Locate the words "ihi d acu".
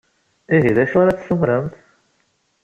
0.55-0.97